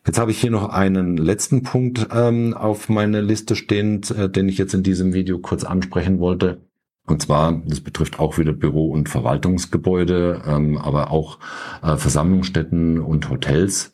Jetzt 0.06 0.20
habe 0.20 0.32
ich 0.32 0.42
hier 0.42 0.52
noch 0.52 0.70
einen 0.70 1.16
letzten 1.16 1.64
Punkt 1.64 2.08
ähm, 2.14 2.54
auf 2.54 2.90
meiner 2.90 3.22
Liste 3.22 3.56
stehend, 3.56 4.12
äh, 4.12 4.30
den 4.30 4.50
ich 4.50 4.58
jetzt 4.58 4.74
in 4.74 4.84
diesem 4.84 5.14
Video 5.14 5.40
kurz 5.40 5.64
ansprechen 5.64 6.20
wollte. 6.20 6.60
Und 7.06 7.22
zwar, 7.22 7.62
das 7.66 7.82
betrifft 7.82 8.20
auch 8.20 8.38
wieder 8.38 8.54
Büro- 8.54 8.92
und 8.92 9.10
Verwaltungsgebäude, 9.10 10.42
ähm, 10.48 10.78
aber 10.78 11.12
auch 11.12 11.40
äh, 11.84 11.98
Versammlungsstätten 11.98 13.00
und 13.00 13.30
Hotels. 13.30 13.94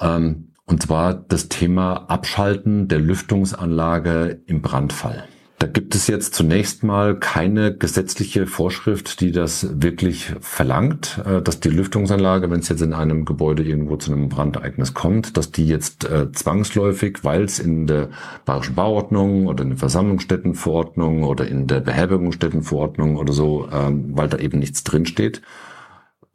Ähm, 0.00 0.48
und 0.64 0.82
zwar 0.82 1.14
das 1.14 1.48
Thema 1.48 2.10
Abschalten 2.10 2.88
der 2.88 2.98
Lüftungsanlage 2.98 4.42
im 4.46 4.60
Brandfall. 4.62 5.28
Da 5.58 5.66
gibt 5.66 5.94
es 5.94 6.06
jetzt 6.06 6.34
zunächst 6.34 6.82
mal 6.82 7.18
keine 7.18 7.74
gesetzliche 7.74 8.46
Vorschrift, 8.46 9.22
die 9.22 9.32
das 9.32 9.80
wirklich 9.80 10.34
verlangt, 10.40 11.22
äh, 11.24 11.40
dass 11.40 11.60
die 11.60 11.70
Lüftungsanlage, 11.70 12.50
wenn 12.50 12.60
es 12.60 12.68
jetzt 12.68 12.82
in 12.82 12.92
einem 12.92 13.24
Gebäude 13.24 13.62
irgendwo 13.62 13.96
zu 13.96 14.12
einem 14.12 14.28
Brandereignis 14.28 14.92
kommt, 14.92 15.38
dass 15.38 15.52
die 15.52 15.66
jetzt 15.66 16.04
äh, 16.04 16.30
zwangsläufig, 16.30 17.24
weil 17.24 17.44
es 17.44 17.58
in 17.58 17.86
der 17.86 18.10
Bayerischen 18.44 18.74
Bauordnung 18.74 19.46
oder 19.46 19.62
in 19.62 19.70
der 19.70 19.78
Versammlungsstättenverordnung 19.78 21.24
oder 21.24 21.48
in 21.48 21.66
der 21.66 21.80
Beherbergungsstättenverordnung 21.80 23.16
oder 23.16 23.32
so, 23.32 23.66
ähm, 23.72 24.10
weil 24.14 24.28
da 24.28 24.36
eben 24.36 24.58
nichts 24.58 24.84
drinsteht, 24.84 25.40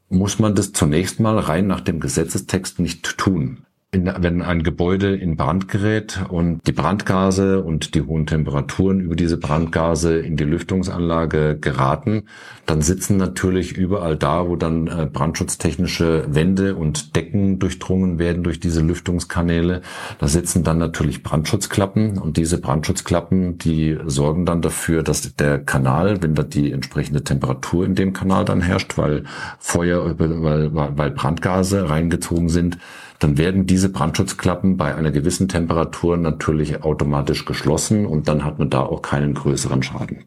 muss 0.09 0.39
man 0.39 0.55
das 0.55 0.73
zunächst 0.73 1.19
mal 1.19 1.37
rein 1.37 1.67
nach 1.67 1.81
dem 1.81 1.99
Gesetzestext 1.99 2.79
nicht 2.79 3.19
tun 3.19 3.65
wenn 3.93 4.41
ein 4.41 4.63
Gebäude 4.63 5.17
in 5.17 5.35
Brand 5.35 5.67
gerät 5.67 6.21
und 6.29 6.65
die 6.65 6.71
Brandgase 6.71 7.61
und 7.61 7.93
die 7.93 8.01
hohen 8.01 8.25
Temperaturen 8.25 9.01
über 9.01 9.17
diese 9.17 9.35
Brandgase 9.35 10.17
in 10.17 10.37
die 10.37 10.45
Lüftungsanlage 10.45 11.57
geraten, 11.59 12.23
dann 12.65 12.81
sitzen 12.81 13.17
natürlich 13.17 13.73
überall 13.75 14.15
da, 14.15 14.47
wo 14.47 14.55
dann 14.55 14.87
äh, 14.87 15.09
brandschutztechnische 15.11 16.23
Wände 16.29 16.75
und 16.75 17.17
Decken 17.17 17.59
durchdrungen 17.59 18.17
werden 18.17 18.43
durch 18.43 18.61
diese 18.61 18.79
Lüftungskanäle, 18.79 19.81
da 20.19 20.27
sitzen 20.29 20.63
dann 20.63 20.77
natürlich 20.77 21.21
Brandschutzklappen 21.21 22.17
und 22.17 22.37
diese 22.37 22.61
Brandschutzklappen, 22.61 23.57
die 23.57 23.97
sorgen 24.05 24.45
dann 24.45 24.61
dafür, 24.61 25.03
dass 25.03 25.35
der 25.35 25.59
Kanal, 25.59 26.23
wenn 26.23 26.33
da 26.33 26.43
die 26.43 26.71
entsprechende 26.71 27.25
Temperatur 27.25 27.85
in 27.85 27.95
dem 27.95 28.13
Kanal 28.13 28.45
dann 28.45 28.61
herrscht, 28.61 28.97
weil 28.97 29.25
Feuer, 29.59 30.17
weil, 30.17 30.73
weil 30.73 31.11
Brandgase 31.11 31.89
reingezogen 31.89 32.47
sind, 32.47 32.77
dann 33.21 33.37
werden 33.37 33.67
diese 33.67 33.89
Brandschutzklappen 33.89 34.77
bei 34.77 34.95
einer 34.95 35.11
gewissen 35.11 35.47
Temperatur 35.47 36.17
natürlich 36.17 36.83
automatisch 36.83 37.45
geschlossen 37.45 38.07
und 38.07 38.27
dann 38.27 38.43
hat 38.43 38.57
man 38.57 38.71
da 38.71 38.81
auch 38.81 39.03
keinen 39.03 39.35
größeren 39.35 39.83
Schaden. 39.83 40.25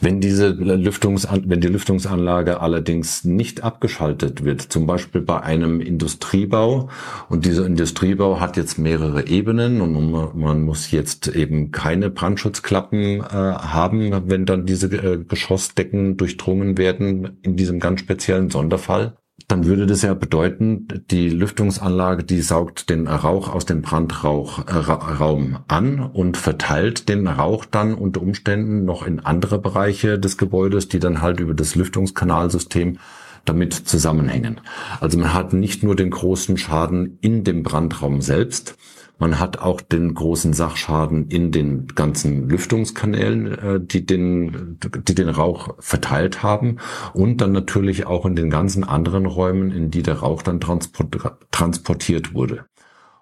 Wenn 0.00 0.20
diese 0.20 0.48
Lüftungsan 0.48 1.44
wenn 1.46 1.60
die 1.60 1.68
Lüftungsanlage 1.68 2.60
allerdings 2.60 3.22
nicht 3.22 3.62
abgeschaltet 3.62 4.44
wird, 4.44 4.60
zum 4.60 4.88
Beispiel 4.88 5.20
bei 5.20 5.40
einem 5.40 5.80
Industriebau 5.80 6.88
und 7.28 7.44
dieser 7.44 7.64
Industriebau 7.64 8.40
hat 8.40 8.56
jetzt 8.56 8.76
mehrere 8.76 9.28
Ebenen 9.28 9.80
und 9.80 10.34
man 10.36 10.62
muss 10.62 10.90
jetzt 10.90 11.28
eben 11.28 11.70
keine 11.70 12.10
Brandschutzklappen 12.10 13.20
äh, 13.20 13.22
haben, 13.22 14.28
wenn 14.28 14.44
dann 14.44 14.66
diese 14.66 14.88
äh, 14.88 15.18
Geschossdecken 15.22 16.16
durchdrungen 16.16 16.76
werden 16.76 17.38
in 17.42 17.54
diesem 17.54 17.78
ganz 17.78 18.00
speziellen 18.00 18.50
Sonderfall, 18.50 19.16
dann 19.48 19.66
würde 19.66 19.86
das 19.86 20.02
ja 20.02 20.14
bedeuten, 20.14 20.86
die 21.10 21.28
Lüftungsanlage, 21.28 22.24
die 22.24 22.40
saugt 22.40 22.88
den 22.88 23.08
Rauch 23.08 23.48
aus 23.48 23.66
dem 23.66 23.82
Brandraum 23.82 25.58
an 25.68 26.00
und 26.00 26.36
verteilt 26.36 27.08
den 27.08 27.26
Rauch 27.26 27.64
dann 27.64 27.94
unter 27.94 28.22
Umständen 28.22 28.84
noch 28.84 29.06
in 29.06 29.20
andere 29.20 29.58
Bereiche 29.58 30.18
des 30.18 30.38
Gebäudes, 30.38 30.88
die 30.88 30.98
dann 30.98 31.20
halt 31.20 31.40
über 31.40 31.52
das 31.52 31.74
Lüftungskanalsystem 31.74 32.98
damit 33.44 33.74
zusammenhängen. 33.74 34.60
Also 35.00 35.18
man 35.18 35.34
hat 35.34 35.52
nicht 35.52 35.82
nur 35.82 35.96
den 35.96 36.10
großen 36.10 36.56
Schaden 36.56 37.18
in 37.20 37.44
dem 37.44 37.62
Brandraum 37.62 38.22
selbst, 38.22 38.76
man 39.18 39.38
hat 39.38 39.58
auch 39.58 39.80
den 39.80 40.14
großen 40.14 40.52
Sachschaden 40.52 41.28
in 41.28 41.52
den 41.52 41.86
ganzen 41.88 42.48
Lüftungskanälen, 42.48 43.46
äh, 43.58 43.80
die 43.80 44.04
den, 44.04 44.78
die 45.06 45.14
den 45.14 45.28
Rauch 45.28 45.74
verteilt 45.78 46.42
haben 46.42 46.78
und 47.12 47.40
dann 47.40 47.52
natürlich 47.52 48.06
auch 48.06 48.26
in 48.26 48.36
den 48.36 48.50
ganzen 48.50 48.84
anderen 48.84 49.26
Räumen, 49.26 49.70
in 49.70 49.90
die 49.90 50.02
der 50.02 50.18
Rauch 50.18 50.42
dann 50.42 50.60
transportiert 50.60 52.34
wurde. 52.34 52.64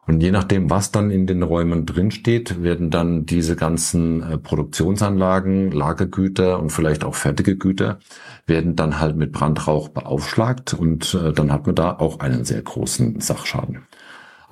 Und 0.05 0.21
je 0.21 0.33
nachdem, 0.33 0.69
was 0.69 0.91
dann 0.91 1.13
in 1.13 1.29
den 1.29 1.45
Räumen 1.45 1.87
drinsteht, 1.87 2.61
werden 2.61 2.91
dann 2.91 3.25
diese 3.25 3.55
ganzen 3.55 4.23
äh, 4.23 4.39
Produktionsanlagen, 4.39 5.71
Lagergüter 5.71 6.59
und 6.59 6.71
vielleicht 6.71 7.05
auch 7.05 7.15
fertige 7.15 7.57
Güter, 7.57 8.01
werden 8.47 8.75
dann 8.75 8.99
halt 8.99 9.17
mit 9.17 9.31
Brandrauch 9.31 9.91
beaufschlagt 9.91 10.75
und 10.75 11.15
äh, 11.15 11.33
dann 11.33 11.53
hat 11.53 11.67
man 11.67 11.77
da 11.77 11.93
auch 11.93 12.19
einen 12.19 12.45
sehr 12.45 12.63
großen 12.63 13.21
Sachschaden. 13.21 13.87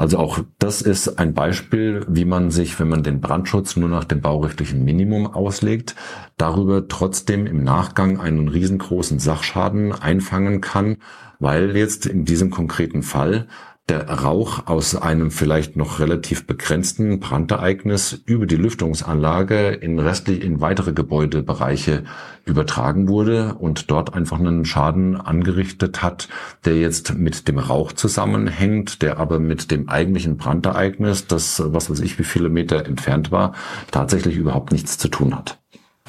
Also 0.01 0.17
auch 0.17 0.41
das 0.59 0.81
ist 0.81 1.19
ein 1.19 1.35
Beispiel, 1.35 2.07
wie 2.09 2.25
man 2.25 2.51
sich, 2.51 2.81
wenn 2.81 2.89
man 2.89 3.03
den 3.03 3.21
Brandschutz 3.21 3.77
nur 3.77 3.91
nach 3.91 4.05
dem 4.05 4.23
baurechtlichen 4.23 4.83
Minimum 4.83 5.27
auslegt, 5.27 5.95
darüber 6.39 6.89
trotzdem 6.89 7.45
im 7.45 7.63
Nachgang 7.65 8.19
einen 8.19 8.49
riesengroßen 8.49 9.19
Sachschaden 9.19 9.93
einfangen 9.93 10.63
kann, 10.63 10.97
weil 11.39 11.77
jetzt 11.77 12.07
in 12.07 12.25
diesem 12.25 12.49
konkreten 12.49 13.03
Fall 13.03 13.47
der 13.91 14.09
Rauch 14.09 14.69
aus 14.69 14.95
einem 14.95 15.33
vielleicht 15.33 15.75
noch 15.77 15.99
relativ 15.99 16.47
begrenzten 16.47 17.19
Brandereignis 17.19 18.23
über 18.25 18.47
die 18.47 18.55
Lüftungsanlage 18.55 19.71
in 19.71 19.99
restlich 19.99 20.45
in 20.45 20.61
weitere 20.61 20.93
Gebäudebereiche 20.93 22.05
übertragen 22.45 23.09
wurde 23.09 23.57
und 23.57 23.91
dort 23.91 24.15
einfach 24.15 24.39
einen 24.39 24.65
Schaden 24.65 25.21
angerichtet 25.21 26.03
hat, 26.03 26.29
der 26.65 26.77
jetzt 26.77 27.15
mit 27.15 27.49
dem 27.49 27.59
Rauch 27.59 27.91
zusammenhängt, 27.91 29.03
der 29.03 29.19
aber 29.19 29.41
mit 29.41 29.73
dem 29.73 29.89
eigentlichen 29.89 30.37
Brandereignis, 30.37 31.27
das 31.27 31.61
was 31.65 31.91
weiß 31.91 31.99
ich 31.99 32.17
wie 32.21 32.25
viele 32.25 32.49
Meter 32.49 32.87
entfernt 32.87 33.33
war, 33.33 33.55
tatsächlich 33.91 34.37
überhaupt 34.37 34.71
nichts 34.71 34.99
zu 34.99 35.09
tun 35.09 35.37
hat. 35.37 35.60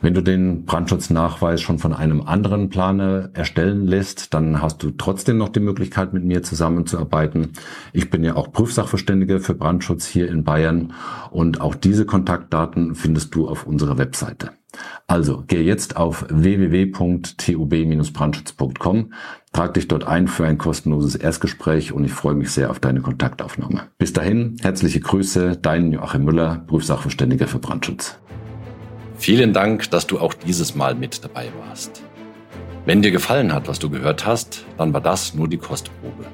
Wenn 0.02 0.16
du 0.16 0.22
den 0.22 0.66
Brandschutznachweis 0.66 1.62
schon 1.62 1.78
von 1.78 1.94
einem 1.94 2.22
anderen 2.22 2.70
Planer 2.70 3.30
erstellen 3.34 3.86
lässt, 3.86 4.34
dann 4.34 4.60
hast 4.60 4.82
du 4.82 4.90
trotzdem 4.90 5.38
noch 5.38 5.50
die 5.50 5.60
Möglichkeit, 5.60 6.12
mit 6.12 6.24
mir 6.24 6.42
zusammenzuarbeiten. 6.42 7.52
Ich 7.94 8.10
bin 8.10 8.24
ja 8.24 8.36
auch 8.36 8.52
Prüfsachverständiger 8.52 9.40
für 9.40 9.54
Brandschutz 9.54 10.08
hier 10.08 10.28
in 10.28 10.44
Bayern 10.44 10.94
und 11.30 11.62
auch 11.62 11.76
diese 11.76 12.08
Kontaktdaten 12.08 12.96
findest 12.96 13.36
du 13.36 13.48
auf 13.48 13.68
unserer 13.68 14.00
Webseite. 14.00 14.50
Also 15.06 15.44
geh 15.46 15.62
jetzt 15.62 15.98
auf 15.98 16.26
www.tub-brandschutz.com, 16.30 19.14
trag 19.52 19.74
dich 19.74 19.88
dort 19.88 20.08
ein 20.08 20.28
für 20.28 20.46
ein 20.46 20.58
kostenloses 20.58 21.16
Erstgespräch 21.16 21.92
und 21.92 22.06
ich 22.06 22.14
freue 22.14 22.36
mich 22.36 22.52
sehr 22.52 22.72
auf 22.72 22.80
deine 22.80 23.02
Kontaktaufnahme. 23.02 23.82
Bis 23.98 24.14
dahin, 24.14 24.56
herzliche 24.62 25.02
Grüße, 25.02 25.58
dein 25.62 25.92
Joachim 25.92 26.24
Müller, 26.24 26.64
Prüfsachverständiger 26.68 27.48
für 27.48 27.60
Brandschutz. 27.60 28.21
Vielen 29.22 29.54
Dank, 29.54 29.90
dass 29.92 30.08
du 30.08 30.20
auch 30.20 30.34
dieses 30.34 30.74
Mal 30.74 30.96
mit 30.96 31.24
dabei 31.24 31.50
warst. 31.68 32.02
Wenn 32.88 33.04
dir 33.04 33.12
gefallen 33.12 33.54
hat, 33.54 33.68
was 33.68 33.78
du 33.78 33.88
gehört 33.88 34.26
hast, 34.26 34.66
dann 34.80 34.96
war 34.96 35.02
das 35.02 35.36
nur 35.36 35.48
die 35.48 35.60
Kostprobe. 35.60 36.26